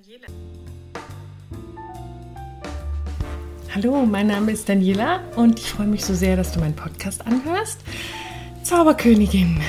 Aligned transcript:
Daniela. 0.00 0.26
Hallo, 3.74 4.06
mein 4.06 4.28
Name 4.28 4.52
ist 4.52 4.66
Daniela 4.66 5.20
und 5.36 5.58
ich 5.58 5.70
freue 5.70 5.88
mich 5.88 6.04
so 6.06 6.14
sehr, 6.14 6.36
dass 6.36 6.52
du 6.52 6.60
meinen 6.60 6.74
Podcast 6.74 7.26
anhörst. 7.26 7.80
Zauberkönigin, 8.62 9.60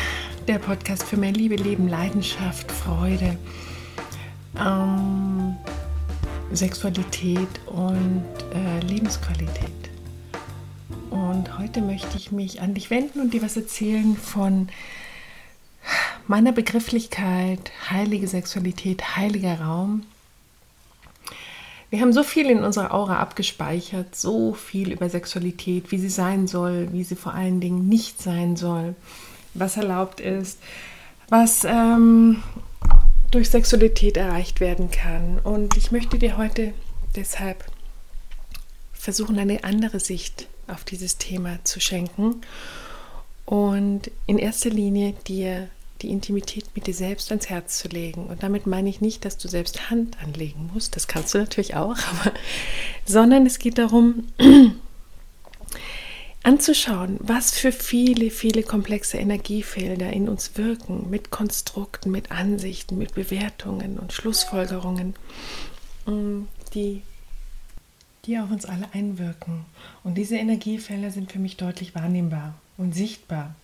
der 0.48 0.60
Podcast 0.60 1.04
für 1.04 1.18
mehr 1.18 1.34
Liebe, 1.34 1.56
Leben, 1.56 1.90
Leidenschaft, 1.90 2.72
Freude, 2.72 3.38
ähm, 4.58 5.58
Sexualität 6.54 7.50
und 7.66 8.24
äh, 8.54 8.80
Lebensqualität. 8.86 9.90
Und 11.10 11.58
heute 11.58 11.82
möchte 11.82 12.16
ich 12.16 12.32
mich 12.32 12.62
an 12.62 12.74
dich 12.74 12.90
wenden 12.90 13.20
und 13.20 13.34
dir 13.34 13.42
was 13.42 13.58
erzählen 13.58 14.16
von 14.16 14.70
meiner 16.28 16.54
Begrifflichkeit 16.54 17.72
heilige 17.90 18.28
Sexualität, 18.28 19.18
heiliger 19.18 19.60
Raum. 19.60 20.04
Wir 21.92 22.00
haben 22.00 22.14
so 22.14 22.24
viel 22.24 22.50
in 22.50 22.64
unserer 22.64 22.94
Aura 22.94 23.20
abgespeichert, 23.20 24.16
so 24.16 24.54
viel 24.54 24.94
über 24.94 25.10
Sexualität, 25.10 25.92
wie 25.92 25.98
sie 25.98 26.10
sein 26.10 26.48
soll, 26.48 26.88
wie 26.94 27.04
sie 27.04 27.18
vor 27.18 27.34
allen 27.34 27.60
Dingen 27.60 27.90
nicht 27.90 28.22
sein 28.22 28.56
soll, 28.56 28.96
was 29.54 29.76
erlaubt 29.76 30.22
ist, 30.22 30.58
was 31.28 31.66
ähm, 31.66 32.42
durch 33.30 33.50
Sexualität 33.50 34.16
erreicht 34.16 34.62
werden 34.62 34.90
kann. 34.90 35.40
Und 35.44 35.76
ich 35.76 35.92
möchte 35.92 36.18
dir 36.18 36.38
heute 36.38 36.74
deshalb 37.18 37.66
versuchen, 38.94 39.38
eine 39.38 39.66
andere 39.66 40.00
Sicht 40.00 40.48
auf 40.68 40.86
dieses 40.86 41.18
Thema 41.18 41.60
zu 41.66 41.82
schenken 41.82 42.40
und 43.46 44.10
in 44.28 44.38
erster 44.38 44.70
Linie 44.70 45.14
dir 45.28 45.68
die 46.02 46.10
Intimität 46.10 46.66
mit 46.76 46.88
dir 46.88 46.94
selbst 46.94 47.32
ans 47.32 47.50
Herz 47.50 47.80
zu 47.80 47.88
legen. 47.88 48.26
Und 48.26 48.44
damit 48.44 48.68
meine 48.68 48.90
ich 48.90 49.02
nicht, 49.02 49.26
dass 49.26 49.38
du 49.38 49.48
selbst 49.48 49.90
Hand 49.90 50.22
anlegen 50.22 50.70
musst, 50.74 50.96
das 50.96 51.08
kannst 51.08 51.34
du 51.34 51.38
natürlich 51.38 51.76
auch, 51.76 51.98
aber, 52.22 52.34
sondern 53.06 53.46
es 53.46 53.60
geht 53.60 53.78
darum, 53.78 54.28
anzuschauen, 56.44 57.18
was 57.20 57.52
für 57.52 57.72
viele, 57.72 58.32
viele 58.32 58.64
komplexe 58.64 59.18
Energiefelder 59.18 60.12
in 60.12 60.28
uns 60.28 60.58
wirken, 60.58 61.10
mit 61.10 61.30
Konstrukten, 61.30 62.12
mit 62.12 62.32
Ansichten, 62.32 62.98
mit 62.98 63.14
Bewertungen 63.14 64.00
und 64.00 64.12
Schlussfolgerungen, 64.12 65.14
mm, 66.08 66.44
die, 66.74 67.04
die 68.26 68.40
auf 68.40 68.50
uns 68.50 68.66
alle 68.66 68.88
einwirken. 68.94 69.66
Und 70.04 70.16
diese 70.16 70.38
Energiefelder 70.38 71.12
sind 71.12 71.32
für 71.32 71.40
mich 71.40 71.58
deutlich 71.58 71.94
wahrnehmbar 71.94 72.56
und 72.78 72.96
sichtbar. 72.96 73.56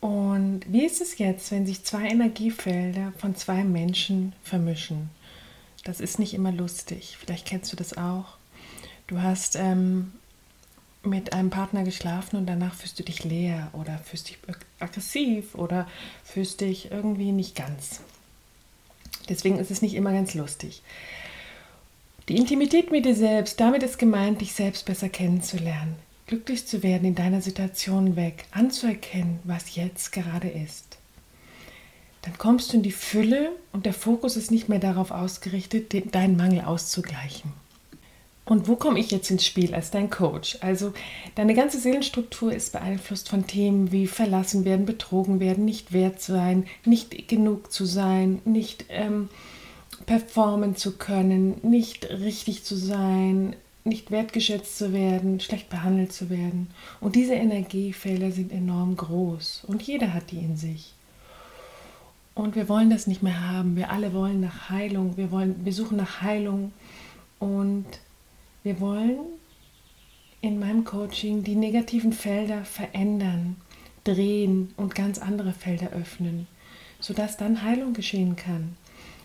Und 0.00 0.62
wie 0.66 0.86
ist 0.86 1.00
es 1.00 1.18
jetzt, 1.18 1.50
wenn 1.50 1.66
sich 1.66 1.84
zwei 1.84 2.08
Energiefelder 2.08 3.12
von 3.18 3.36
zwei 3.36 3.64
Menschen 3.64 4.32
vermischen? 4.42 5.10
Das 5.84 6.00
ist 6.00 6.18
nicht 6.18 6.34
immer 6.34 6.52
lustig. 6.52 7.16
Vielleicht 7.18 7.46
kennst 7.46 7.72
du 7.72 7.76
das 7.76 7.96
auch. 7.96 8.36
Du 9.06 9.20
hast 9.20 9.56
ähm, 9.56 10.12
mit 11.02 11.32
einem 11.32 11.50
Partner 11.50 11.84
geschlafen 11.84 12.36
und 12.36 12.46
danach 12.46 12.74
fühlst 12.74 12.98
du 12.98 13.02
dich 13.02 13.24
leer 13.24 13.70
oder 13.72 13.98
fühlst 13.98 14.28
dich 14.28 14.38
aggressiv 14.78 15.54
oder 15.54 15.86
fühlst 16.24 16.60
dich 16.60 16.90
irgendwie 16.90 17.32
nicht 17.32 17.54
ganz. 17.54 18.00
Deswegen 19.28 19.58
ist 19.58 19.70
es 19.70 19.82
nicht 19.82 19.94
immer 19.94 20.12
ganz 20.12 20.34
lustig. 20.34 20.82
Die 22.28 22.36
Intimität 22.36 22.90
mit 22.90 23.06
dir 23.06 23.14
selbst, 23.14 23.60
damit 23.60 23.82
ist 23.82 23.98
gemeint, 23.98 24.40
dich 24.40 24.52
selbst 24.52 24.84
besser 24.84 25.08
kennenzulernen, 25.08 25.96
glücklich 26.30 26.64
zu 26.64 26.84
werden 26.84 27.08
in 27.08 27.16
deiner 27.16 27.40
Situation 27.40 28.14
weg, 28.14 28.44
anzuerkennen, 28.52 29.40
was 29.42 29.74
jetzt 29.74 30.12
gerade 30.12 30.48
ist. 30.48 30.98
Dann 32.22 32.38
kommst 32.38 32.72
du 32.72 32.76
in 32.76 32.84
die 32.84 32.92
Fülle 32.92 33.50
und 33.72 33.84
der 33.84 33.92
Fokus 33.92 34.36
ist 34.36 34.52
nicht 34.52 34.68
mehr 34.68 34.78
darauf 34.78 35.10
ausgerichtet, 35.10 35.92
deinen 36.14 36.36
Mangel 36.36 36.60
auszugleichen. 36.60 37.52
Und 38.44 38.68
wo 38.68 38.76
komme 38.76 39.00
ich 39.00 39.10
jetzt 39.10 39.28
ins 39.32 39.44
Spiel 39.44 39.74
als 39.74 39.90
dein 39.90 40.08
Coach? 40.08 40.58
Also 40.60 40.92
deine 41.34 41.54
ganze 41.54 41.80
Seelenstruktur 41.80 42.52
ist 42.52 42.72
beeinflusst 42.72 43.28
von 43.28 43.48
Themen 43.48 43.90
wie 43.90 44.06
verlassen 44.06 44.64
werden, 44.64 44.86
betrogen 44.86 45.40
werden, 45.40 45.64
nicht 45.64 45.92
wert 45.92 46.22
sein, 46.22 46.64
nicht 46.84 47.26
genug 47.26 47.72
zu 47.72 47.86
sein, 47.86 48.40
nicht 48.44 48.84
ähm, 48.88 49.30
performen 50.06 50.76
zu 50.76 50.96
können, 50.96 51.56
nicht 51.62 52.08
richtig 52.08 52.62
zu 52.62 52.76
sein, 52.76 53.56
nicht 53.84 54.10
wertgeschätzt 54.10 54.76
zu 54.76 54.92
werden, 54.92 55.40
schlecht 55.40 55.70
behandelt 55.70 56.12
zu 56.12 56.30
werden. 56.30 56.68
Und 57.00 57.16
diese 57.16 57.34
Energiefelder 57.34 58.30
sind 58.30 58.52
enorm 58.52 58.96
groß 58.96 59.64
und 59.66 59.82
jeder 59.82 60.12
hat 60.12 60.30
die 60.30 60.38
in 60.38 60.56
sich. 60.56 60.94
Und 62.34 62.56
wir 62.56 62.68
wollen 62.68 62.90
das 62.90 63.06
nicht 63.06 63.22
mehr 63.22 63.48
haben. 63.48 63.76
Wir 63.76 63.90
alle 63.90 64.12
wollen 64.12 64.40
nach 64.40 64.70
Heilung. 64.70 65.16
Wir, 65.16 65.30
wollen, 65.30 65.64
wir 65.64 65.72
suchen 65.72 65.96
nach 65.96 66.22
Heilung. 66.22 66.72
Und 67.38 67.86
wir 68.62 68.80
wollen 68.80 69.18
in 70.40 70.58
meinem 70.58 70.84
Coaching 70.84 71.42
die 71.42 71.56
negativen 71.56 72.12
Felder 72.12 72.64
verändern, 72.64 73.56
drehen 74.04 74.72
und 74.76 74.94
ganz 74.94 75.18
andere 75.18 75.52
Felder 75.52 75.90
öffnen, 75.90 76.46
sodass 76.98 77.36
dann 77.36 77.62
Heilung 77.62 77.92
geschehen 77.92 78.36
kann. 78.36 78.76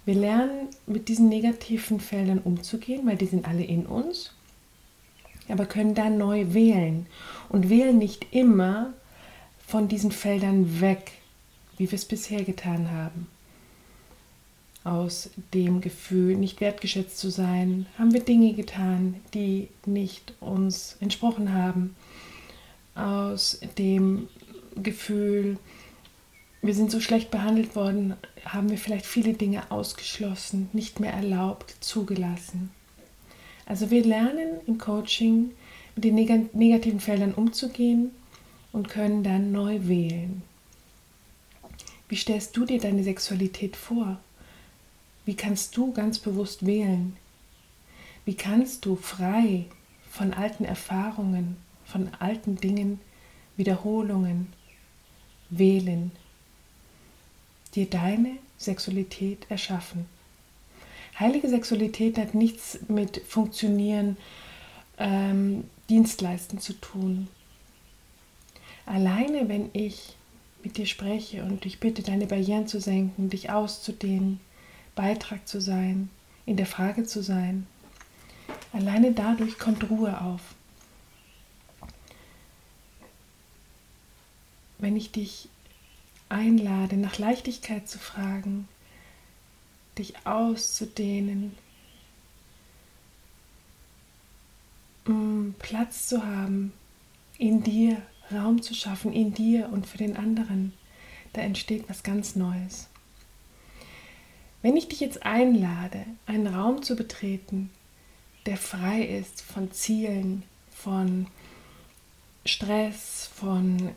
Wir 0.04 0.16
lernen 0.16 0.68
mit 0.86 1.08
diesen 1.08 1.30
negativen 1.30 2.00
Feldern 2.00 2.40
umzugehen, 2.40 3.06
weil 3.06 3.16
die 3.18 3.26
sind 3.28 3.48
alle 3.48 3.64
in 3.64 3.86
uns 3.86 4.34
aber 5.50 5.66
können 5.66 5.96
dann 5.96 6.18
neu 6.18 6.54
wählen 6.54 7.06
und 7.50 7.70
wählen 7.70 7.98
nicht 7.98 8.34
immer 8.34 8.94
von 9.66 9.88
diesen 9.88 10.12
Feldern 10.12 10.82
weg, 10.82 11.12
wie 11.78 11.90
wir 11.92 11.96
es 11.96 12.06
bisher 12.06 12.44
getan 12.44 12.92
haben. 12.92 13.28
Aus 14.84 15.32
dem 15.54 15.82
Gefühl, 15.82 16.36
nicht 16.36 16.62
wertgeschätzt 16.62 17.18
zu 17.18 17.32
sein, 17.32 17.88
haben 17.98 18.14
wir 18.14 18.20
Dinge 18.20 18.54
getan, 18.54 19.16
die 19.34 19.70
nicht 19.86 20.34
uns 20.40 20.98
entsprochen 21.00 21.54
haben. 21.54 21.96
Aus 22.94 23.60
dem 23.80 24.28
Gefühl, 24.76 25.58
wir 26.62 26.76
sind 26.76 26.92
so 26.92 27.00
schlecht 27.00 27.32
behandelt 27.32 27.76
worden, 27.76 28.16
haben 28.46 28.70
wir 28.70 28.78
vielleicht 28.78 29.06
viele 29.06 29.34
Dinge 29.34 29.72
ausgeschlossen, 29.72 30.70
nicht 30.74 31.00
mehr 31.00 31.14
erlaubt, 31.14 31.76
zugelassen. 31.80 32.72
Also 33.66 33.90
wir 33.90 34.04
lernen 34.06 34.60
im 34.68 34.78
Coaching 34.78 35.52
mit 35.96 36.04
den 36.04 36.16
negativen 36.16 37.00
Feldern 37.00 37.34
umzugehen 37.34 38.12
und 38.72 38.90
können 38.90 39.24
dann 39.24 39.52
neu 39.52 39.80
wählen. 39.88 40.44
Wie 42.08 42.16
stellst 42.16 42.56
du 42.56 42.66
dir 42.66 42.80
deine 42.80 43.04
Sexualität 43.04 43.76
vor? 43.76 44.20
Wie 45.26 45.36
kannst 45.36 45.76
du 45.76 45.92
ganz 45.92 46.20
bewusst 46.20 46.66
wählen? 46.66 47.18
Wie 48.26 48.36
kannst 48.36 48.86
du 48.86 48.96
frei 48.96 49.66
von 50.12 50.34
alten 50.34 50.66
Erfahrungen, 50.66 51.58
von 51.86 52.10
alten 52.20 52.58
Dingen, 52.58 53.00
Wiederholungen 53.58 54.54
wählen, 55.50 56.12
dir 57.74 57.90
deine 57.90 58.38
Sexualität 58.58 59.46
erschaffen? 59.50 60.06
Heilige 61.20 61.48
Sexualität 61.48 62.18
hat 62.18 62.34
nichts 62.36 62.80
mit 62.88 63.22
Funktionieren, 63.26 64.18
ähm, 64.98 65.64
Dienstleisten 65.90 66.60
zu 66.60 66.74
tun. 66.74 67.28
Alleine, 68.86 69.48
wenn 69.48 69.70
ich 69.74 70.16
mit 70.64 70.78
dir 70.78 70.86
spreche 70.86 71.44
und 71.44 71.64
dich 71.64 71.80
bitte, 71.80 72.02
deine 72.02 72.28
Barrieren 72.28 72.68
zu 72.68 72.82
senken, 72.82 73.30
dich 73.30 73.50
auszudehnen, 73.50 74.40
Beitrag 74.96 75.48
zu 75.48 75.62
sein, 75.62 76.10
in 76.46 76.58
der 76.58 76.66
Frage 76.66 77.04
zu 77.04 77.22
sein, 77.22 77.66
alleine 78.74 79.12
dadurch 79.12 79.58
kommt 79.58 79.90
Ruhe 79.90 80.20
auf. 80.22 80.42
Wenn 84.78 84.98
ich 84.98 85.12
dich 85.12 85.50
einlade, 86.30 86.98
nach 86.98 87.18
Leichtigkeit 87.18 87.88
zu 87.88 88.00
fragen, 88.00 88.68
dich 89.98 90.14
auszudehnen, 90.26 91.56
um 95.06 95.56
Platz 95.60 96.08
zu 96.08 96.26
haben, 96.26 96.74
in 97.38 97.64
dir 97.64 98.02
Raum 98.32 98.62
zu 98.62 98.74
schaffen, 98.74 99.14
in 99.14 99.34
dir 99.34 99.70
und 99.72 99.86
für 99.88 99.98
den 99.98 100.18
anderen. 100.18 100.74
Da 101.34 101.42
entsteht 101.42 101.90
was 101.90 102.04
ganz 102.04 102.36
Neues. 102.36 102.88
Wenn 104.62 104.78
ich 104.78 104.88
dich 104.88 105.00
jetzt 105.00 105.24
einlade, 105.24 106.06
einen 106.26 106.48
Raum 106.48 106.82
zu 106.82 106.96
betreten, 106.96 107.70
der 108.46 108.58
frei 108.58 109.02
ist 109.02 109.42
von 109.42 109.72
Zielen, 109.72 110.44
von 110.72 111.28
Stress, 112.46 113.30
von 113.36 113.92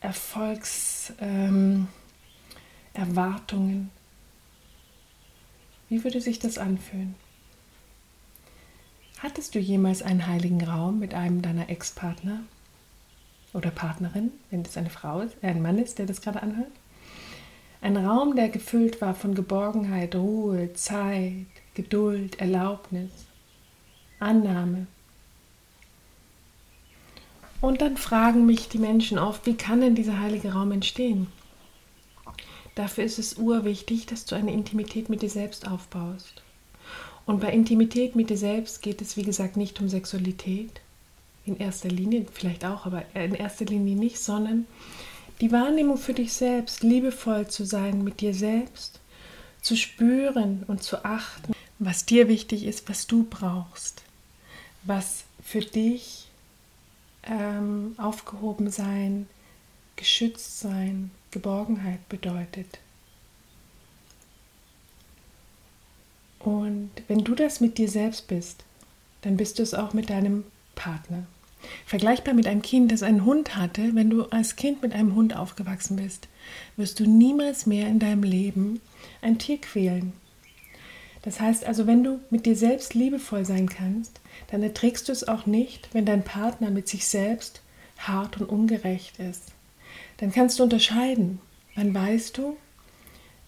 Erfolgserwartungen, 0.00 1.88
ähm, 2.92 3.90
wie 5.90 6.02
würde 6.04 6.20
sich 6.22 6.38
das 6.38 6.56
anfühlen? 6.56 7.14
Hattest 9.18 9.54
du 9.54 9.58
jemals 9.58 10.02
einen 10.02 10.26
heiligen 10.26 10.64
Raum 10.64 10.98
mit 10.98 11.12
einem 11.12 11.42
deiner 11.42 11.68
Ex-Partner 11.68 12.40
oder 13.52 13.70
Partnerin, 13.70 14.30
wenn 14.50 14.62
es 14.62 14.78
eine 14.78 14.88
Frau 14.88 15.20
ist, 15.20 15.36
äh, 15.42 15.48
ein 15.48 15.60
Mann 15.60 15.76
ist, 15.76 15.98
der 15.98 16.06
das 16.06 16.22
gerade 16.22 16.42
anhört? 16.42 16.70
Ein 17.82 17.96
Raum, 17.96 18.36
der 18.36 18.48
gefüllt 18.48 19.00
war 19.00 19.14
von 19.14 19.34
Geborgenheit, 19.34 20.14
Ruhe, 20.14 20.72
Zeit, 20.74 21.46
Geduld, 21.74 22.40
Erlaubnis, 22.40 23.10
Annahme. 24.20 24.86
Und 27.60 27.80
dann 27.82 27.96
fragen 27.96 28.46
mich 28.46 28.68
die 28.68 28.78
Menschen 28.78 29.18
oft, 29.18 29.44
wie 29.44 29.56
kann 29.56 29.80
denn 29.80 29.94
dieser 29.94 30.20
heilige 30.20 30.52
Raum 30.52 30.72
entstehen? 30.72 31.26
Dafür 32.74 33.04
ist 33.04 33.18
es 33.18 33.34
urwichtig, 33.34 34.06
dass 34.06 34.24
du 34.24 34.34
eine 34.34 34.52
Intimität 34.52 35.08
mit 35.08 35.22
dir 35.22 35.30
selbst 35.30 35.66
aufbaust. 35.66 36.42
Und 37.26 37.40
bei 37.40 37.52
Intimität 37.52 38.16
mit 38.16 38.30
dir 38.30 38.36
selbst 38.36 38.82
geht 38.82 39.02
es, 39.02 39.16
wie 39.16 39.22
gesagt, 39.22 39.56
nicht 39.56 39.80
um 39.80 39.88
Sexualität. 39.88 40.80
In 41.46 41.58
erster 41.58 41.88
Linie, 41.88 42.26
vielleicht 42.32 42.64
auch, 42.64 42.86
aber 42.86 43.04
in 43.14 43.34
erster 43.34 43.64
Linie 43.64 43.96
nicht, 43.96 44.18
sondern 44.18 44.66
die 45.40 45.52
Wahrnehmung 45.52 45.96
für 45.96 46.12
dich 46.12 46.32
selbst, 46.32 46.82
liebevoll 46.82 47.48
zu 47.48 47.64
sein 47.64 48.04
mit 48.04 48.20
dir 48.20 48.34
selbst, 48.34 49.00
zu 49.62 49.76
spüren 49.76 50.64
und 50.66 50.82
zu 50.82 51.04
achten, 51.04 51.54
was 51.78 52.04
dir 52.04 52.28
wichtig 52.28 52.64
ist, 52.64 52.88
was 52.88 53.06
du 53.06 53.24
brauchst, 53.24 54.02
was 54.82 55.24
für 55.42 55.60
dich 55.60 56.28
ähm, 57.22 57.94
aufgehoben 57.96 58.70
sein, 58.70 59.26
geschützt 59.96 60.60
sein, 60.60 61.10
Geborgenheit 61.30 62.08
bedeutet. 62.08 62.78
Und 66.40 66.90
wenn 67.06 67.22
du 67.22 67.34
das 67.34 67.60
mit 67.60 67.78
dir 67.78 67.88
selbst 67.88 68.26
bist, 68.28 68.64
dann 69.22 69.36
bist 69.36 69.58
du 69.58 69.62
es 69.62 69.74
auch 69.74 69.92
mit 69.92 70.10
deinem 70.10 70.44
Partner. 70.74 71.24
Vergleichbar 71.84 72.32
mit 72.32 72.46
einem 72.46 72.62
Kind, 72.62 72.90
das 72.90 73.02
einen 73.02 73.26
Hund 73.26 73.56
hatte, 73.56 73.94
wenn 73.94 74.08
du 74.08 74.24
als 74.24 74.56
Kind 74.56 74.82
mit 74.82 74.94
einem 74.94 75.14
Hund 75.14 75.36
aufgewachsen 75.36 75.96
bist, 75.96 76.28
wirst 76.76 76.98
du 76.98 77.04
niemals 77.04 77.66
mehr 77.66 77.86
in 77.88 77.98
deinem 77.98 78.22
Leben 78.22 78.80
ein 79.20 79.38
Tier 79.38 79.60
quälen. 79.60 80.14
Das 81.22 81.38
heißt 81.38 81.66
also, 81.66 81.86
wenn 81.86 82.02
du 82.02 82.20
mit 82.30 82.46
dir 82.46 82.56
selbst 82.56 82.94
liebevoll 82.94 83.44
sein 83.44 83.68
kannst, 83.68 84.20
dann 84.50 84.62
erträgst 84.62 85.08
du 85.08 85.12
es 85.12 85.28
auch 85.28 85.44
nicht, 85.44 85.90
wenn 85.92 86.06
dein 86.06 86.24
Partner 86.24 86.70
mit 86.70 86.88
sich 86.88 87.06
selbst 87.06 87.60
hart 87.98 88.40
und 88.40 88.48
ungerecht 88.48 89.18
ist. 89.18 89.52
Dann 90.20 90.32
kannst 90.32 90.58
du 90.58 90.62
unterscheiden. 90.62 91.40
Wann 91.74 91.94
weißt 91.94 92.36
du, 92.36 92.56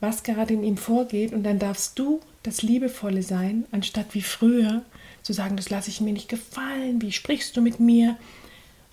was 0.01 0.23
gerade 0.23 0.55
in 0.55 0.65
ihm 0.65 0.77
vorgeht 0.77 1.33
und 1.33 1.45
dann 1.45 1.59
darfst 1.59 1.99
du 1.99 2.21
das 2.43 2.63
Liebevolle 2.63 3.23
sein, 3.23 3.67
anstatt 3.71 4.15
wie 4.15 4.23
früher 4.23 4.83
zu 5.23 5.33
sagen, 5.33 5.57
das 5.57 5.71
lasse 5.71 5.91
ich 5.91 6.01
mir 6.01 6.13
nicht 6.13 6.29
gefallen, 6.29 7.01
wie 7.01 7.13
sprichst 7.13 7.57
du 7.57 7.61
mit 7.61 7.79
mir 7.79 8.17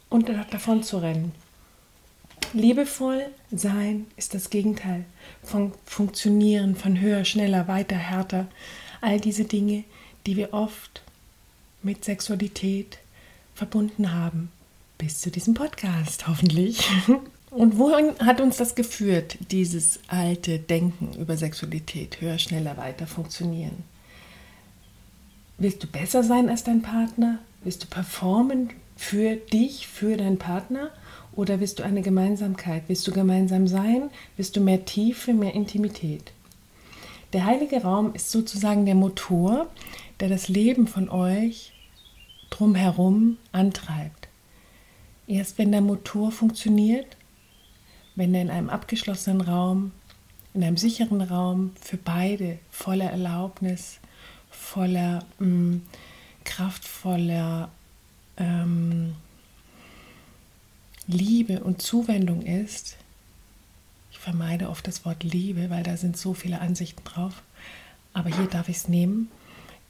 und 0.09 0.29
davon 0.29 0.83
zu 0.83 0.97
rennen. 0.97 1.31
Liebevoll 2.53 3.25
sein 3.51 4.07
ist 4.17 4.33
das 4.33 4.49
Gegenteil 4.49 5.05
von 5.43 5.71
Funktionieren, 5.85 6.75
von 6.75 6.99
höher, 6.99 7.23
schneller, 7.25 7.67
weiter, 7.67 7.95
härter. 7.95 8.47
All 9.01 9.19
diese 9.19 9.45
Dinge, 9.45 9.83
die 10.25 10.35
wir 10.35 10.53
oft 10.53 11.01
mit 11.81 12.03
Sexualität 12.03 12.99
verbunden 13.55 14.13
haben. 14.13 14.51
Bis 14.97 15.21
zu 15.21 15.31
diesem 15.31 15.53
Podcast, 15.53 16.27
hoffentlich. 16.27 16.81
Und 17.51 17.77
wohin 17.77 18.13
hat 18.19 18.41
uns 18.41 18.57
das 18.57 18.75
geführt, 18.75 19.37
dieses 19.49 19.99
alte 20.07 20.59
Denken 20.59 21.19
über 21.19 21.35
Sexualität, 21.35 22.21
höher, 22.21 22.37
schneller, 22.37 22.77
weiter 22.77 23.07
funktionieren? 23.07 23.83
Willst 25.57 25.83
du 25.83 25.87
besser 25.87 26.23
sein 26.23 26.47
als 26.47 26.63
dein 26.63 26.81
Partner? 26.81 27.39
Willst 27.63 27.83
du 27.83 27.87
performen 27.87 28.69
für 28.95 29.35
dich, 29.35 29.87
für 29.87 30.15
deinen 30.15 30.37
Partner? 30.37 30.91
Oder 31.35 31.59
willst 31.59 31.79
du 31.79 31.83
eine 31.83 32.01
Gemeinsamkeit? 32.01 32.83
Willst 32.87 33.07
du 33.07 33.11
gemeinsam 33.11 33.67
sein? 33.67 34.09
Willst 34.37 34.55
du 34.55 34.61
mehr 34.61 34.85
Tiefe, 34.85 35.33
mehr 35.33 35.53
Intimität? 35.53 36.31
Der 37.33 37.45
heilige 37.45 37.81
Raum 37.81 38.13
ist 38.13 38.31
sozusagen 38.31 38.85
der 38.85 38.95
Motor, 38.95 39.67
der 40.19 40.29
das 40.29 40.47
Leben 40.49 40.87
von 40.87 41.09
euch 41.09 41.73
drumherum 42.49 43.37
antreibt. 43.51 44.27
Erst 45.27 45.57
wenn 45.57 45.71
der 45.71 45.81
Motor 45.81 46.31
funktioniert, 46.31 47.17
wenn 48.19 48.35
er 48.35 48.41
in 48.41 48.49
einem 48.49 48.69
abgeschlossenen 48.69 49.39
Raum, 49.39 49.93
in 50.53 50.61
einem 50.61 50.75
sicheren 50.75 51.21
Raum 51.21 51.71
für 51.79 51.95
beide 51.95 52.59
voller 52.69 53.09
Erlaubnis, 53.09 53.99
voller 54.51 55.23
mh, 55.39 55.47
mm, 55.47 55.81
kraftvoller 56.43 57.69
ähm, 58.35 59.15
Liebe 61.07 61.63
und 61.63 61.81
Zuwendung 61.81 62.41
ist, 62.41 62.97
ich 64.11 64.19
vermeide 64.19 64.69
oft 64.69 64.85
das 64.85 65.05
Wort 65.05 65.23
Liebe, 65.23 65.69
weil 65.69 65.83
da 65.83 65.95
sind 65.95 66.17
so 66.17 66.33
viele 66.33 66.59
Ansichten 66.59 67.05
drauf, 67.05 67.41
aber 68.11 68.35
hier 68.35 68.47
darf 68.47 68.67
ich 68.67 68.77
es 68.77 68.89
nehmen. 68.89 69.31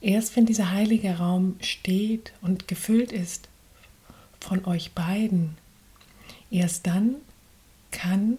Erst 0.01 0.35
wenn 0.35 0.45
dieser 0.45 0.71
heilige 0.71 1.17
Raum 1.17 1.55
steht 1.61 2.31
und 2.41 2.67
gefüllt 2.67 3.11
ist 3.11 3.49
von 4.39 4.65
euch 4.65 4.91
beiden, 4.91 5.57
erst 6.51 6.85
dann 6.85 7.15
kann 7.91 8.37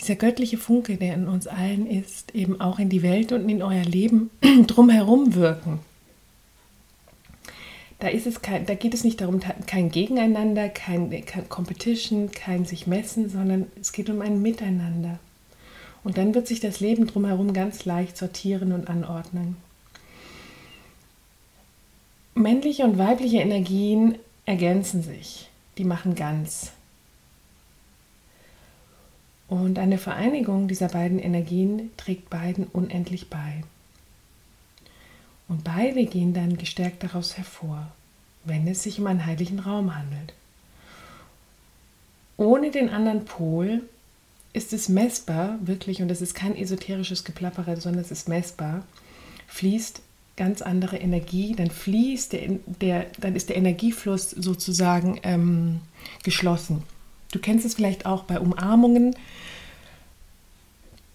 dieser 0.00 0.16
göttliche 0.16 0.56
Funke, 0.56 0.96
der 0.96 1.14
in 1.14 1.28
uns 1.28 1.46
allen 1.46 1.86
ist, 1.86 2.34
eben 2.34 2.60
auch 2.60 2.78
in 2.78 2.88
die 2.88 3.02
Welt 3.02 3.32
und 3.32 3.48
in 3.48 3.62
euer 3.62 3.84
Leben 3.84 4.30
drumherum 4.66 5.34
wirken. 5.34 5.80
Da, 7.98 8.08
ist 8.08 8.26
es 8.26 8.40
kein, 8.40 8.64
da 8.64 8.74
geht 8.74 8.94
es 8.94 9.04
nicht 9.04 9.20
darum, 9.20 9.40
kein 9.66 9.90
Gegeneinander, 9.90 10.70
kein, 10.70 11.10
kein 11.26 11.48
Competition, 11.50 12.30
kein 12.30 12.64
sich 12.64 12.86
messen, 12.86 13.28
sondern 13.28 13.66
es 13.78 13.92
geht 13.92 14.08
um 14.08 14.22
ein 14.22 14.40
Miteinander. 14.40 15.18
Und 16.02 16.16
dann 16.16 16.34
wird 16.34 16.46
sich 16.46 16.60
das 16.60 16.80
Leben 16.80 17.06
drumherum 17.06 17.52
ganz 17.52 17.84
leicht 17.84 18.16
sortieren 18.16 18.72
und 18.72 18.88
anordnen. 18.88 19.58
Männliche 22.34 22.84
und 22.84 22.96
weibliche 22.96 23.38
Energien 23.38 24.16
ergänzen 24.46 25.02
sich, 25.02 25.50
die 25.76 25.84
machen 25.84 26.14
ganz. 26.14 26.72
Und 29.50 29.80
eine 29.80 29.98
Vereinigung 29.98 30.68
dieser 30.68 30.86
beiden 30.86 31.18
Energien 31.18 31.90
trägt 31.96 32.30
beiden 32.30 32.68
unendlich 32.68 33.30
bei. 33.30 33.64
Und 35.48 35.64
beide 35.64 36.06
gehen 36.06 36.32
dann 36.32 36.56
gestärkt 36.56 37.02
daraus 37.02 37.36
hervor, 37.36 37.90
wenn 38.44 38.68
es 38.68 38.84
sich 38.84 39.00
um 39.00 39.08
einen 39.08 39.26
heiligen 39.26 39.58
Raum 39.58 39.96
handelt. 39.96 40.34
Ohne 42.36 42.70
den 42.70 42.90
anderen 42.90 43.24
Pol 43.24 43.82
ist 44.52 44.72
es 44.72 44.88
messbar, 44.88 45.58
wirklich, 45.62 46.00
und 46.00 46.06
das 46.06 46.22
ist 46.22 46.34
kein 46.34 46.56
esoterisches 46.56 47.24
Geplappere, 47.24 47.76
sondern 47.80 48.02
es 48.02 48.12
ist 48.12 48.28
messbar, 48.28 48.84
fließt 49.48 50.00
ganz 50.36 50.62
andere 50.62 50.96
Energie, 50.96 51.56
dann 51.56 51.70
fließt 51.72 52.34
der, 52.34 52.60
der 52.66 53.06
dann 53.18 53.34
ist 53.34 53.48
der 53.48 53.56
Energiefluss 53.56 54.30
sozusagen 54.30 55.18
ähm, 55.24 55.80
geschlossen. 56.22 56.84
Du 57.32 57.38
kennst 57.38 57.64
es 57.64 57.74
vielleicht 57.74 58.06
auch 58.06 58.24
bei 58.24 58.40
Umarmungen, 58.40 59.14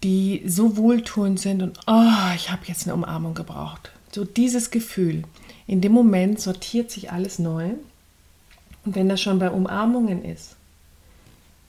die 0.02 0.42
so 0.46 0.76
wohltuend 0.76 1.40
sind 1.40 1.62
und 1.62 1.80
oh, 1.86 2.32
ich 2.34 2.50
habe 2.50 2.62
jetzt 2.66 2.86
eine 2.86 2.94
Umarmung 2.94 3.34
gebraucht. 3.34 3.92
So 4.12 4.24
dieses 4.24 4.70
Gefühl. 4.70 5.24
In 5.66 5.80
dem 5.80 5.92
Moment 5.92 6.40
sortiert 6.40 6.90
sich 6.90 7.10
alles 7.10 7.38
neu. 7.38 7.72
Und 8.84 8.94
wenn 8.94 9.08
das 9.08 9.20
schon 9.20 9.38
bei 9.38 9.50
Umarmungen 9.50 10.24
ist, 10.24 10.56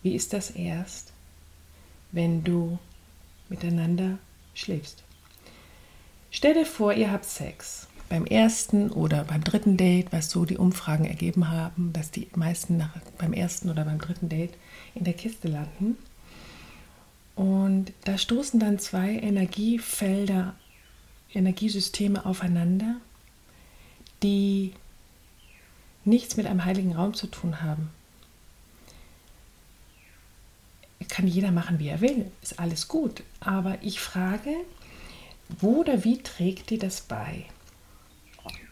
wie 0.04 0.13
ist 0.13 0.34
das 0.34 0.51
erst, 0.51 1.12
wenn 2.12 2.44
du 2.44 2.77
miteinander 3.50 4.20
schläfst? 4.54 5.04
Stell 6.30 6.54
dir 6.54 6.66
vor, 6.66 6.94
ihr 6.94 7.12
habt 7.12 7.25
Sex 7.25 7.87
beim 8.09 8.25
ersten 8.25 8.89
oder 8.89 9.23
beim 9.23 9.43
dritten 9.43 9.77
Date, 9.77 10.11
was 10.11 10.29
so 10.29 10.45
die 10.45 10.57
Umfragen 10.57 11.05
ergeben 11.05 11.49
haben, 11.49 11.91
dass 11.93 12.11
die 12.11 12.27
meisten 12.35 12.77
nach, 12.77 12.95
beim 13.17 13.33
ersten 13.33 13.69
oder 13.69 13.83
beim 13.83 13.99
dritten 13.99 14.29
Date 14.29 14.53
in 14.95 15.03
der 15.03 15.13
Kiste 15.13 15.47
landen. 15.47 15.97
Und 17.35 17.93
da 18.05 18.17
stoßen 18.17 18.59
dann 18.59 18.79
zwei 18.79 19.11
Energiefelder, 19.11 20.55
Energiesysteme 21.33 22.25
aufeinander, 22.25 22.95
die 24.23 24.73
nichts 26.05 26.37
mit 26.37 26.47
einem 26.47 26.65
heiligen 26.65 26.95
Raum 26.95 27.13
zu 27.13 27.27
tun 27.27 27.61
haben. 27.61 27.89
Kann 31.09 31.27
jeder 31.27 31.51
machen, 31.51 31.79
wie 31.79 31.87
er 31.87 32.01
will, 32.01 32.31
ist 32.41 32.59
alles 32.59 32.87
gut. 32.87 33.23
Aber 33.39 33.77
ich 33.81 33.99
frage, 33.99 34.51
wo 35.59 35.81
oder 35.81 36.03
wie 36.03 36.21
trägt 36.21 36.69
dir 36.69 36.79
das 36.79 37.01
bei? 37.01 37.45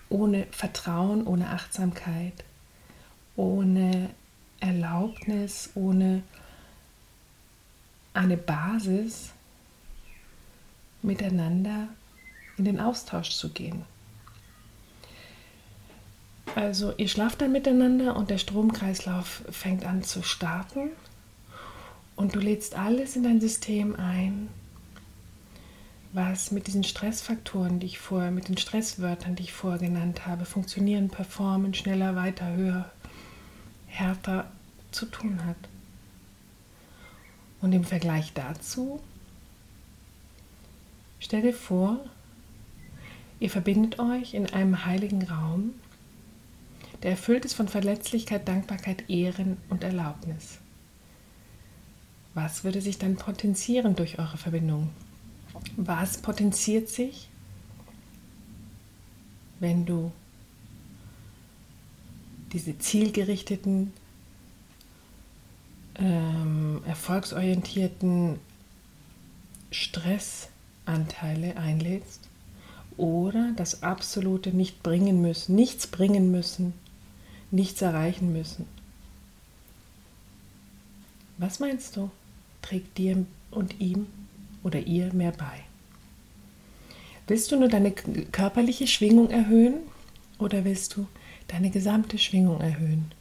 Ohne 0.10 0.48
Vertrauen, 0.52 1.26
ohne 1.26 1.50
Achtsamkeit, 1.50 2.44
ohne 3.36 4.10
Erlaubnis, 4.60 5.72
ohne 5.76 6.24
eine 8.14 8.38
Basis 8.38 9.32
miteinander 11.02 11.88
in 12.58 12.66
den 12.66 12.80
Austausch 12.80 13.32
zu 13.32 13.50
gehen. 13.50 13.84
Also 16.56 16.94
ihr 16.96 17.10
schlaft 17.10 17.42
dann 17.42 17.52
miteinander 17.52 18.16
und 18.16 18.30
der 18.30 18.38
Stromkreislauf 18.38 19.44
fängt 19.52 19.86
an 19.86 20.04
zu 20.04 20.24
starten 20.24 20.92
und 22.16 22.34
du 22.34 22.40
lädst 22.40 22.76
alles 22.76 23.18
in 23.18 23.24
dein 23.24 23.42
System 23.42 23.96
ein, 23.98 24.48
was 26.16 26.52
mit 26.52 26.68
diesen 26.68 26.86
Stressfaktoren, 26.86 27.82
die 27.82 27.88
ich 27.88 28.00
vorher, 28.00 28.32
mit 28.32 28.48
den 28.48 28.58
Stresswörtern, 28.58 29.36
die 29.36 29.44
ich 29.44 29.52
vorher 29.52 29.80
genannt 29.80 30.26
habe, 30.26 30.46
funktionieren, 30.46 31.10
performen, 31.10 31.74
schneller, 31.74 32.16
weiter, 32.16 32.56
höher, 32.56 32.90
härter 33.88 34.50
zu 34.92 35.08
tun 35.08 35.46
hat. 35.46 35.58
Und 37.60 37.74
im 37.74 37.84
Vergleich 37.84 38.32
dazu, 38.34 39.02
stell 41.20 41.42
dir 41.42 41.54
vor, 41.54 42.00
ihr 43.42 43.50
verbindet 43.50 44.00
euch 44.00 44.34
in 44.34 44.50
einem 44.54 44.86
heiligen 44.86 45.24
Raum, 45.24 45.74
der 47.04 47.12
erfüllt 47.12 47.44
ist 47.44 47.56
von 47.56 47.68
Verletzlichkeit, 47.68 48.48
Dankbarkeit, 48.48 49.10
Ehren 49.10 49.58
und 49.70 49.84
Erlaubnis. 49.84 50.60
Was 52.34 52.64
würde 52.64 52.80
sich 52.80 53.00
dann 53.00 53.18
potenzieren 53.18 53.98
durch 53.98 54.18
eure 54.18 54.38
Verbindung? 54.38 54.92
Was 55.78 56.18
potenziert 56.18 56.90
sich, 56.90 57.30
wenn 59.60 59.86
du 59.86 60.12
diese 62.54 62.78
zielgerichteten, 62.78 63.92
ähm, 65.96 66.82
erfolgsorientierten 66.86 68.40
Stressanteile 69.72 71.58
einlädst 71.58 72.22
oder 72.98 73.52
das 73.56 73.84
absolute 73.84 74.52
nicht 74.52 74.84
bringen 74.84 75.22
müssen, 75.22 75.56
nichts 75.56 75.88
bringen 75.88 76.32
müssen, 76.32 76.74
nichts 77.52 77.82
erreichen 77.82 78.32
müssen. 78.32 78.68
Was 81.38 81.60
meinst 81.60 81.98
du, 81.98 82.10
trägt 82.62 82.98
dir 82.98 83.26
und 83.52 83.82
ihm 83.82 84.08
oder 84.66 84.80
ihr 84.80 85.14
mehr 85.14 85.32
bei? 85.32 85.62
Willst 87.28 87.52
du 87.52 87.58
nur 87.58 87.70
deine 87.70 87.92
körperliche 87.92 88.88
Schwingung 88.88 89.30
erhöhen 89.30 89.76
oder 90.40 90.66
willst 90.66 90.96
du 90.96 91.08
deine 91.48 91.70
gesamte 91.70 92.18
Schwingung 92.18 92.60
erhöhen? 92.60 93.12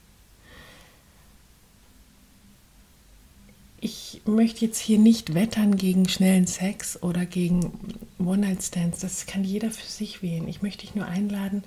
Ich 3.81 4.23
möchte 4.25 4.65
jetzt 4.65 4.79
hier 4.79 4.99
nicht 4.99 5.35
wettern 5.35 5.77
gegen 5.77 6.09
schnellen 6.09 6.47
Sex 6.47 7.03
oder 7.03 7.27
gegen 7.27 7.99
One-Night-Stands. 8.19 9.01
Das 9.01 9.27
kann 9.27 9.45
jeder 9.45 9.71
für 9.71 9.87
sich 9.87 10.23
wählen. 10.23 10.49
Ich 10.49 10.63
möchte 10.63 10.87
dich 10.87 10.95
nur 10.95 11.05
einladen, 11.05 11.63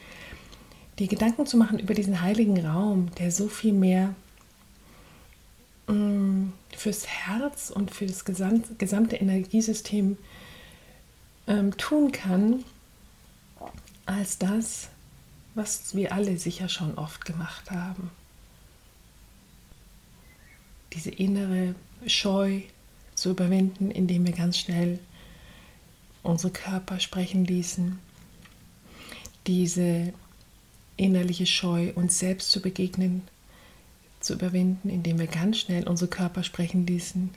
dir 0.97 1.07
Gedanken 1.07 1.45
zu 1.45 1.57
machen 1.57 1.77
über 1.77 1.93
diesen 1.93 2.21
heiligen 2.21 2.65
Raum, 2.65 3.13
der 3.19 3.31
so 3.31 3.47
viel 3.47 3.73
mehr 3.73 4.15
fürs 5.87 7.07
Herz 7.07 7.69
und 7.69 7.91
für 7.91 8.05
das 8.05 8.25
gesamte 8.25 9.15
Energiesystem 9.15 10.17
ähm, 11.47 11.77
tun 11.77 12.11
kann, 12.11 12.65
als 14.05 14.37
das, 14.37 14.89
was 15.55 15.95
wir 15.95 16.11
alle 16.13 16.37
sicher 16.37 16.67
schon 16.69 16.97
oft 16.97 17.25
gemacht 17.25 17.71
haben. 17.71 18.11
Diese 20.93 21.09
innere 21.09 21.73
Scheu 22.05 22.61
zu 23.15 23.31
überwinden, 23.31 23.89
indem 23.89 24.25
wir 24.25 24.33
ganz 24.33 24.57
schnell 24.57 24.99
unsere 26.21 26.51
Körper 26.51 26.99
sprechen 26.99 27.45
ließen. 27.45 27.97
Diese 29.47 30.13
innerliche 30.97 31.45
Scheu, 31.45 31.93
uns 31.95 32.19
selbst 32.19 32.51
zu 32.51 32.61
begegnen, 32.61 33.27
zu 34.19 34.33
überwinden, 34.33 34.89
indem 34.89 35.19
wir 35.19 35.27
ganz 35.27 35.59
schnell 35.59 35.87
unsere 35.87 36.09
Körper 36.09 36.43
sprechen 36.43 36.85
ließen. 36.85 37.31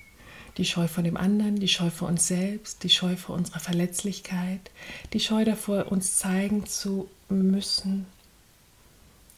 Die 0.56 0.64
Scheu 0.64 0.88
vor 0.88 1.04
dem 1.04 1.16
anderen, 1.16 1.56
die 1.56 1.68
Scheu 1.68 1.90
vor 1.90 2.08
uns 2.08 2.26
selbst, 2.26 2.82
die 2.82 2.90
Scheu 2.90 3.16
vor 3.16 3.36
unserer 3.36 3.60
Verletzlichkeit, 3.60 4.70
die 5.12 5.20
Scheu 5.20 5.44
davor, 5.44 5.92
uns 5.92 6.16
zeigen 6.16 6.66
zu 6.66 7.08
müssen 7.28 8.06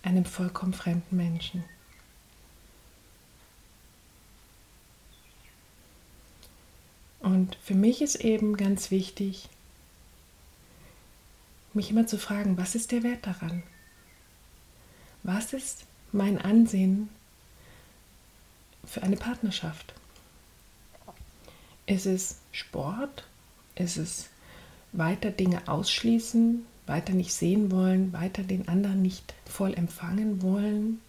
einem 0.03 0.25
vollkommen 0.25 0.73
fremden 0.73 1.17
Menschen. 1.17 1.65
Und 7.21 7.57
für 7.63 7.75
mich 7.75 8.03
ist 8.03 8.17
eben 8.17 8.57
ganz 8.57 8.91
wichtig, 8.91 9.49
mich 11.73 11.91
immer 11.91 12.07
zu 12.07 12.19
fragen, 12.19 12.59
was 12.59 12.75
ist 12.75 12.91
der 12.91 13.05
Wert 13.05 13.27
daran? 13.27 13.63
Was 15.23 15.53
ist 15.53 15.87
mein 16.11 16.39
Ansehen 16.39 17.09
für 18.93 19.03
eine 19.03 19.17
Partnerschaft? 19.17 19.95
Ist 21.87 22.05
es 22.05 22.41
Sport? 22.53 23.27
Ist 23.75 23.97
es 23.97 24.29
weiter 24.93 25.31
Dinge 25.31 25.67
ausschließen, 25.67 26.67
weiter 26.87 27.15
nicht 27.15 27.33
sehen 27.33 27.71
wollen, 27.71 28.13
weiter 28.13 28.43
den 28.43 28.69
anderen 28.69 29.01
nicht 29.01 29.33
voll 29.47 29.73
empfangen 29.73 30.43
wollen, 30.43 31.01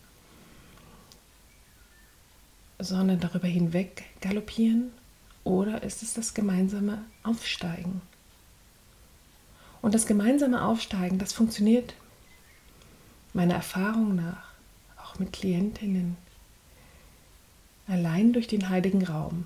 sondern 2.79 3.19
darüber 3.19 3.47
hinweg 3.49 4.05
galoppieren? 4.21 4.93
Oder 5.43 5.83
ist 5.83 6.03
es 6.03 6.13
das 6.13 6.33
gemeinsame 6.33 7.03
Aufsteigen? 7.23 8.01
Und 9.81 9.93
das 9.93 10.05
gemeinsame 10.05 10.63
Aufsteigen, 10.63 11.19
das 11.19 11.33
funktioniert 11.33 11.95
meiner 13.33 13.55
Erfahrung 13.55 14.15
nach 14.15 14.53
auch 14.97 15.19
mit 15.19 15.33
Klientinnen 15.33 16.15
allein 17.87 18.33
durch 18.33 18.47
den 18.47 18.69
heiligen 18.69 19.05
Raum. 19.05 19.45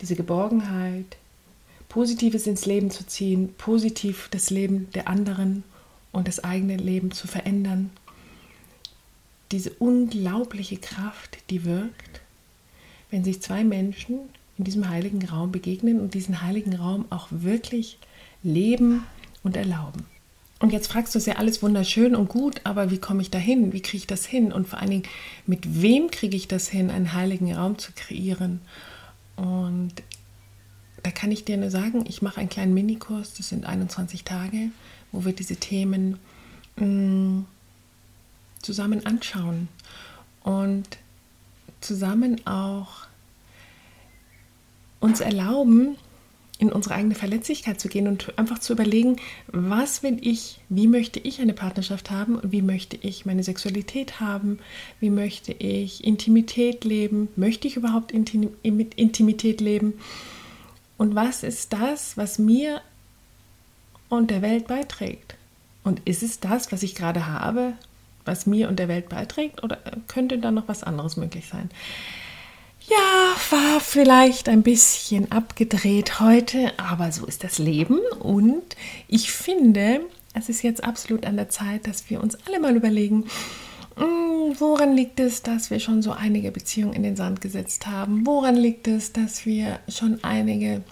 Diese 0.00 0.16
Geborgenheit, 0.16 1.16
Positives 1.88 2.46
ins 2.46 2.66
Leben 2.66 2.90
zu 2.90 3.06
ziehen, 3.06 3.52
positiv 3.58 4.28
das 4.30 4.50
Leben 4.50 4.88
der 4.94 5.08
anderen 5.08 5.64
und 6.12 6.28
das 6.28 6.42
eigene 6.42 6.76
Leben 6.76 7.10
zu 7.10 7.26
verändern. 7.26 7.90
Diese 9.52 9.70
unglaubliche 9.70 10.76
Kraft, 10.76 11.38
die 11.50 11.64
wirkt, 11.64 12.20
wenn 13.10 13.24
sich 13.24 13.42
zwei 13.42 13.64
Menschen 13.64 14.20
in 14.56 14.64
diesem 14.64 14.88
heiligen 14.88 15.26
Raum 15.26 15.50
begegnen 15.50 16.00
und 16.00 16.14
diesen 16.14 16.42
heiligen 16.42 16.74
Raum 16.76 17.06
auch 17.10 17.26
wirklich 17.30 17.98
leben 18.42 19.04
und 19.42 19.56
erlauben. 19.56 20.06
Und 20.60 20.74
jetzt 20.74 20.92
fragst 20.92 21.14
du, 21.14 21.18
ist 21.18 21.26
ja 21.26 21.36
alles 21.36 21.62
wunderschön 21.62 22.14
und 22.14 22.28
gut, 22.28 22.60
aber 22.64 22.90
wie 22.90 22.98
komme 22.98 23.22
ich 23.22 23.30
da 23.30 23.38
hin? 23.38 23.72
Wie 23.72 23.80
kriege 23.80 23.96
ich 23.96 24.06
das 24.06 24.26
hin? 24.26 24.52
Und 24.52 24.68
vor 24.68 24.78
allen 24.78 24.90
Dingen, 24.90 25.02
mit 25.46 25.80
wem 25.82 26.10
kriege 26.10 26.36
ich 26.36 26.48
das 26.48 26.68
hin, 26.68 26.90
einen 26.90 27.14
heiligen 27.14 27.52
Raum 27.54 27.78
zu 27.78 27.92
kreieren? 27.92 28.60
Und 29.36 29.94
da 31.02 31.10
kann 31.10 31.32
ich 31.32 31.46
dir 31.46 31.56
nur 31.56 31.70
sagen, 31.70 32.04
ich 32.06 32.20
mache 32.20 32.40
einen 32.40 32.50
kleinen 32.50 32.74
Minikurs, 32.74 33.32
das 33.34 33.48
sind 33.48 33.64
21 33.64 34.24
Tage, 34.24 34.68
wo 35.12 35.24
wir 35.24 35.32
diese 35.32 35.56
Themen 35.56 36.18
mh, 36.76 36.86
mm, 36.86 37.46
zusammen 38.60 39.06
anschauen 39.06 39.68
und 40.44 40.98
zusammen 41.80 42.46
auch 42.46 43.06
uns 45.00 45.20
erlauben, 45.20 45.96
in 46.60 46.70
unsere 46.70 46.94
eigene 46.94 47.14
Verletzlichkeit 47.14 47.80
zu 47.80 47.88
gehen 47.88 48.06
und 48.06 48.38
einfach 48.38 48.58
zu 48.58 48.74
überlegen, 48.74 49.16
was 49.46 50.02
will 50.02 50.18
ich, 50.20 50.60
wie 50.68 50.86
möchte 50.86 51.18
ich 51.18 51.40
eine 51.40 51.54
Partnerschaft 51.54 52.10
haben 52.10 52.36
und 52.36 52.52
wie 52.52 52.60
möchte 52.60 52.98
ich 53.00 53.24
meine 53.24 53.42
Sexualität 53.42 54.20
haben, 54.20 54.58
wie 55.00 55.08
möchte 55.08 55.52
ich 55.52 56.04
Intimität 56.04 56.84
leben, 56.84 57.28
möchte 57.34 57.66
ich 57.66 57.76
überhaupt 57.76 58.12
mit 58.12 58.94
Intimität 58.94 59.62
leben 59.62 59.94
und 60.98 61.14
was 61.14 61.42
ist 61.44 61.72
das, 61.72 62.18
was 62.18 62.38
mir 62.38 62.82
und 64.10 64.30
der 64.30 64.42
Welt 64.42 64.66
beiträgt. 64.66 65.36
Und 65.82 66.02
ist 66.04 66.22
es 66.22 66.40
das, 66.40 66.70
was 66.72 66.82
ich 66.82 66.94
gerade 66.94 67.26
habe, 67.26 67.72
was 68.26 68.44
mir 68.44 68.68
und 68.68 68.78
der 68.78 68.88
Welt 68.88 69.08
beiträgt 69.08 69.62
oder 69.64 69.78
könnte 70.08 70.38
da 70.38 70.50
noch 70.50 70.68
was 70.68 70.82
anderes 70.82 71.16
möglich 71.16 71.48
sein? 71.48 71.70
Ja, 72.90 73.36
war 73.50 73.78
vielleicht 73.78 74.48
ein 74.48 74.64
bisschen 74.64 75.30
abgedreht 75.30 76.18
heute, 76.18 76.76
aber 76.76 77.12
so 77.12 77.24
ist 77.24 77.44
das 77.44 77.58
Leben. 77.58 78.00
Und 78.18 78.74
ich 79.06 79.30
finde, 79.30 80.00
es 80.34 80.48
ist 80.48 80.62
jetzt 80.62 80.82
absolut 80.82 81.24
an 81.24 81.36
der 81.36 81.48
Zeit, 81.48 81.86
dass 81.86 82.10
wir 82.10 82.20
uns 82.20 82.36
alle 82.46 82.58
mal 82.58 82.74
überlegen, 82.74 83.26
hm, 83.96 84.56
woran 84.58 84.96
liegt 84.96 85.20
es, 85.20 85.42
dass 85.42 85.70
wir 85.70 85.78
schon 85.78 86.02
so 86.02 86.10
einige 86.10 86.50
Beziehungen 86.50 86.94
in 86.94 87.04
den 87.04 87.14
Sand 87.14 87.40
gesetzt 87.40 87.86
haben? 87.86 88.26
Woran 88.26 88.56
liegt 88.56 88.88
es, 88.88 89.12
dass 89.12 89.46
wir 89.46 89.78
schon 89.88 90.24
einige 90.24 90.82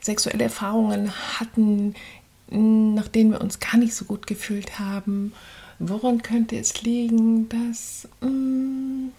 sexuelle 0.00 0.44
Erfahrungen 0.44 1.12
hatten, 1.38 1.96
nach 2.50 3.08
denen 3.08 3.32
wir 3.32 3.42
uns 3.42 3.60
gar 3.60 3.76
nicht 3.76 3.94
so 3.94 4.06
gut 4.06 4.26
gefühlt 4.26 4.78
haben? 4.78 5.34
Woran 5.78 6.22
könnte 6.22 6.56
es 6.56 6.80
liegen, 6.80 7.50
dass... 7.50 8.08
Mh, 8.22 8.28
hm, 8.28 9.12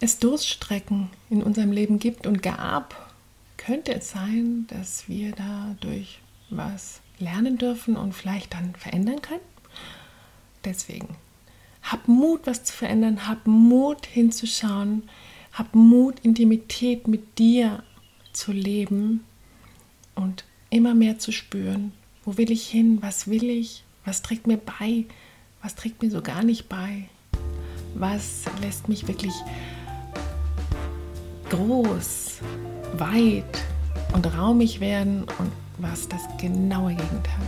es 0.00 0.18
Durststrecken 0.18 1.10
in 1.28 1.42
unserem 1.42 1.72
Leben 1.72 1.98
gibt 1.98 2.26
und 2.26 2.42
gab, 2.42 3.12
könnte 3.56 3.94
es 3.94 4.10
sein, 4.10 4.66
dass 4.68 5.08
wir 5.08 5.32
dadurch 5.32 6.20
was 6.50 7.00
lernen 7.18 7.58
dürfen 7.58 7.96
und 7.96 8.12
vielleicht 8.12 8.54
dann 8.54 8.74
verändern 8.74 9.20
können. 9.20 9.40
Deswegen, 10.64 11.16
hab 11.82 12.06
Mut, 12.08 12.42
was 12.44 12.64
zu 12.64 12.72
verändern, 12.72 13.26
hab 13.28 13.46
Mut 13.46 14.06
hinzuschauen, 14.06 15.08
hab 15.52 15.74
Mut, 15.74 16.20
Intimität 16.22 17.08
mit 17.08 17.38
dir 17.38 17.82
zu 18.32 18.52
leben 18.52 19.24
und 20.14 20.44
immer 20.70 20.94
mehr 20.94 21.18
zu 21.18 21.32
spüren, 21.32 21.92
wo 22.24 22.36
will 22.36 22.50
ich 22.50 22.68
hin, 22.68 22.98
was 23.00 23.28
will 23.28 23.48
ich, 23.50 23.84
was 24.04 24.22
trägt 24.22 24.46
mir 24.46 24.58
bei, 24.58 25.06
was 25.62 25.74
trägt 25.74 26.02
mir 26.02 26.10
so 26.10 26.22
gar 26.22 26.44
nicht 26.44 26.68
bei, 26.68 27.08
was 27.94 28.44
lässt 28.62 28.88
mich 28.88 29.08
wirklich 29.08 29.34
groß, 31.50 32.38
weit 32.96 33.64
und 34.12 34.26
raumig 34.38 34.80
werden 34.80 35.24
und 35.38 35.52
was 35.78 36.08
das 36.08 36.20
genaue 36.40 36.90
Gegenteil. 36.90 37.46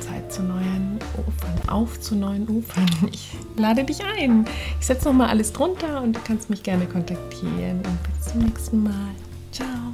Zeit 0.00 0.32
zu 0.32 0.42
neuen 0.42 0.98
Ufern, 1.26 1.68
auf 1.68 2.00
zu 2.00 2.16
neuen 2.16 2.48
Ufern. 2.48 2.86
Ich 3.12 3.36
lade 3.56 3.84
dich 3.84 4.00
ein. 4.04 4.46
Ich 4.80 4.86
setze 4.86 5.08
nochmal 5.08 5.28
alles 5.28 5.52
drunter 5.52 6.02
und 6.02 6.16
du 6.16 6.20
kannst 6.24 6.50
mich 6.50 6.62
gerne 6.62 6.86
kontaktieren. 6.86 7.78
Und 7.84 7.98
bis 8.18 8.32
zum 8.32 8.42
nächsten 8.42 8.82
Mal. 8.82 9.14
Ciao. 9.52 9.91